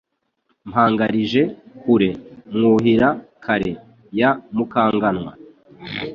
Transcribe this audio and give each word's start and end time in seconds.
Mpangarije-kure 0.69 2.09
Mwuhira-kare 2.53 3.71
ya 4.19 4.29
Mukanganwa, 4.55 5.31